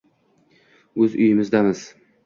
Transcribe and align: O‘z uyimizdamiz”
O‘z 1.05 1.19
uyimizdamiz” 1.21 1.89